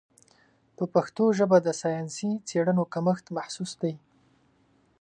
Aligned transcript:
په 0.77 0.83
پښتو 0.93 1.23
ژبه 1.37 1.57
د 1.65 1.69
ساینسي 1.81 2.31
څېړنو 2.47 2.83
کمښت 2.93 3.25
محسوس 3.37 3.71
دی. 3.81 3.93